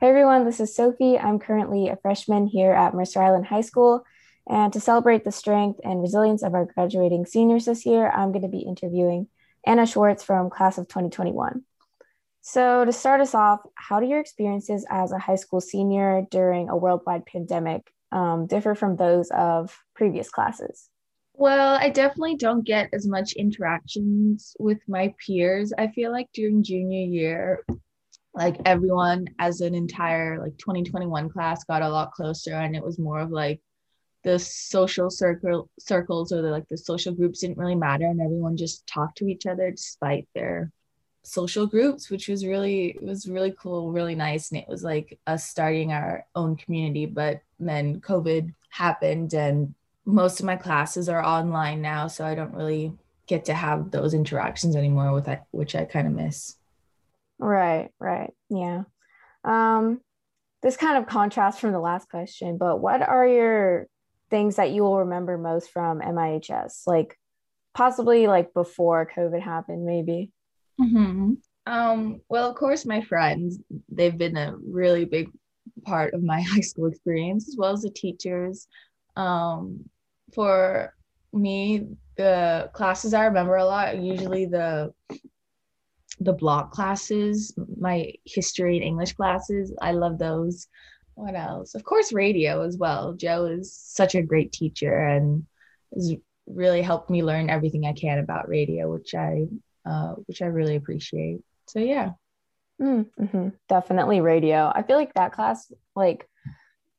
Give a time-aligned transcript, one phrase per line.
[0.00, 1.18] Hey everyone, this is Sophie.
[1.18, 4.02] I'm currently a freshman here at Mercer Island High School.
[4.48, 8.40] And to celebrate the strength and resilience of our graduating seniors this year, I'm going
[8.40, 9.28] to be interviewing
[9.66, 11.64] Anna Schwartz from class of 2021.
[12.40, 16.70] So, to start us off, how do your experiences as a high school senior during
[16.70, 20.88] a worldwide pandemic um, differ from those of previous classes?
[21.34, 25.74] Well, I definitely don't get as much interactions with my peers.
[25.76, 27.64] I feel like during junior year,
[28.34, 32.98] like everyone as an entire like 2021 class got a lot closer and it was
[32.98, 33.60] more of like
[34.22, 38.56] the social circle circles or the like the social groups didn't really matter and everyone
[38.56, 40.70] just talked to each other despite their
[41.22, 45.18] social groups which was really it was really cool really nice and it was like
[45.26, 47.06] us starting our own community.
[47.06, 49.74] But then covid happened and
[50.06, 52.92] most of my classes are online now so i don't really
[53.26, 56.56] get to have those interactions anymore with that which i kind of miss
[57.40, 58.32] Right, right.
[58.50, 58.82] Yeah.
[59.44, 60.00] Um,
[60.62, 63.86] this kind of contrasts from the last question, but what are your
[64.28, 66.82] things that you will remember most from MIHS?
[66.86, 67.18] Like
[67.74, 70.30] possibly like before COVID happened, maybe.
[70.78, 71.32] Mm-hmm.
[71.66, 75.30] Um, well, of course, my friends, they've been a really big
[75.84, 78.68] part of my high school experience, as well as the teachers.
[79.16, 79.88] Um,
[80.34, 80.94] for
[81.32, 81.86] me,
[82.16, 84.92] the classes I remember a lot, usually the
[86.20, 89.74] the block classes, my history and English classes.
[89.80, 90.68] I love those.
[91.14, 91.74] What else?
[91.74, 93.14] Of course, radio as well.
[93.14, 95.46] Joe is such a great teacher and
[95.94, 96.14] has
[96.46, 99.46] really helped me learn everything I can about radio, which I
[99.86, 101.40] uh, which I really appreciate.
[101.68, 102.12] So yeah.
[102.80, 103.48] Mm-hmm.
[103.68, 104.70] Definitely radio.
[104.74, 106.28] I feel like that class, like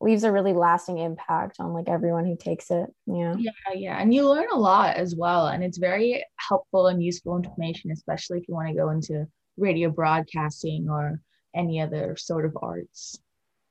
[0.02, 2.88] leaves a really lasting impact on like everyone who takes it.
[3.06, 3.36] Yeah.
[3.38, 3.98] Yeah, yeah.
[4.00, 5.48] And you learn a lot as well.
[5.48, 9.28] And it's very helpful and useful information, especially if you want to go into
[9.58, 11.22] radio broadcasting or
[11.56, 13.20] any other sort of arts.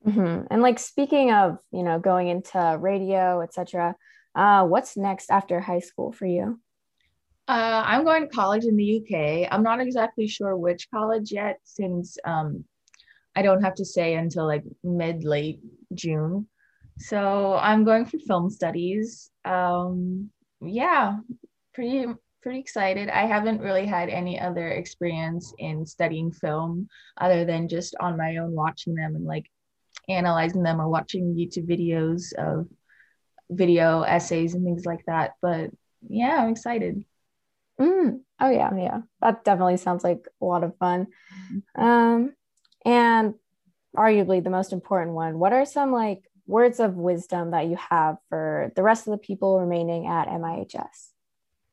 [0.06, 0.46] Mm-hmm.
[0.50, 3.96] And like speaking of, you know, going into radio, etc.,
[4.34, 6.60] uh, what's next after high school for you?
[7.48, 9.48] Uh, I'm going to college in the UK.
[9.50, 12.64] I'm not exactly sure which college yet, since um,
[13.34, 15.60] I don't have to say until like mid late
[16.00, 16.46] June.
[16.98, 19.30] So I'm going for film studies.
[19.44, 20.30] Um,
[20.60, 21.16] yeah,
[21.72, 22.06] pretty
[22.42, 23.08] pretty excited.
[23.08, 28.38] I haven't really had any other experience in studying film other than just on my
[28.38, 29.46] own watching them and like
[30.08, 32.66] analyzing them or watching YouTube videos of
[33.50, 35.32] video essays and things like that.
[35.42, 35.70] But
[36.08, 37.04] yeah, I'm excited.
[37.80, 38.20] Mm.
[38.40, 39.00] Oh yeah, yeah.
[39.20, 41.06] That definitely sounds like a lot of fun.
[41.52, 41.82] Mm-hmm.
[41.82, 42.32] Um,
[42.84, 43.34] and
[43.96, 48.16] arguably the most important one, what are some like words of wisdom that you have
[48.28, 51.10] for the rest of the people remaining at MIHS?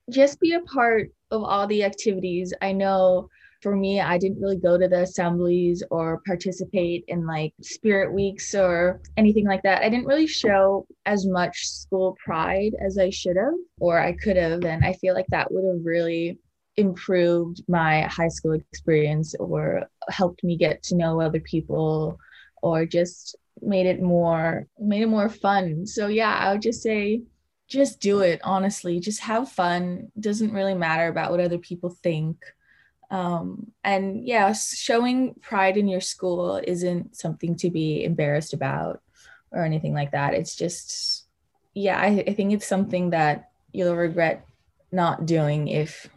[0.10, 2.54] Just be a part of all the activities.
[2.62, 3.30] I know
[3.62, 8.54] for me, I didn't really go to the assemblies or participate in like spirit weeks
[8.54, 9.82] or anything like that.
[9.84, 14.38] I didn't really show as much school pride as I should have or I could
[14.38, 14.64] have.
[14.64, 16.38] And I feel like that would have really
[16.78, 22.18] improved my high school experience or helped me get to know other people
[22.62, 25.86] or just made it more made it more fun.
[25.86, 27.24] So yeah i would just say
[27.68, 29.00] just do it honestly.
[29.00, 30.10] Just have fun.
[30.18, 32.38] Doesn't really matter about what other people think.
[33.10, 39.02] Um, and yeah showing pride in your school isn't something to be embarrassed about
[39.52, 40.34] or anything like that.
[40.36, 41.26] It's just
[41.74, 44.46] yeah I, I think it's something that you'll regret
[44.92, 46.10] not doing if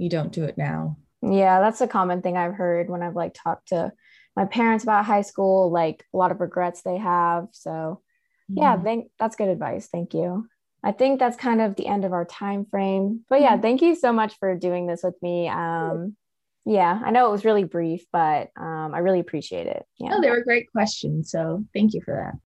[0.00, 0.96] you don't do it now.
[1.22, 3.92] Yeah, that's a common thing I've heard when I've like talked to
[4.34, 7.48] my parents about high school, like a lot of regrets they have.
[7.52, 8.00] So
[8.48, 8.84] yeah, mm-hmm.
[8.84, 9.88] thank that's good advice.
[9.92, 10.46] Thank you.
[10.82, 13.20] I think that's kind of the end of our time frame.
[13.28, 13.62] But yeah, mm-hmm.
[13.62, 15.48] thank you so much for doing this with me.
[15.48, 16.16] Um
[16.64, 19.84] yeah, I know it was really brief, but um, I really appreciate it.
[19.98, 20.10] Yeah.
[20.12, 21.30] Oh, they were great questions.
[21.30, 22.38] So thank you for that.